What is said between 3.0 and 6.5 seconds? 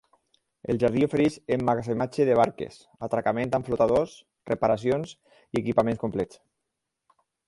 atracament amb flotadors, reparacions i equipaments complets.